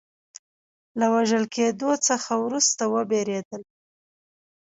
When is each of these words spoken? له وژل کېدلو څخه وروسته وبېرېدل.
له 0.99 1.05
وژل 1.15 1.43
کېدلو 1.55 1.91
څخه 2.07 2.31
وروسته 2.45 2.83
وبېرېدل. 2.95 3.61